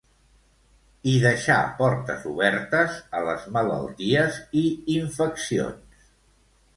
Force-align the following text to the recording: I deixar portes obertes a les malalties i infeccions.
I 1.09 1.11
deixar 1.25 1.57
portes 1.81 2.23
obertes 2.31 2.97
a 3.19 3.21
les 3.27 3.45
malalties 3.57 4.39
i 4.63 4.65
infeccions. 4.95 6.09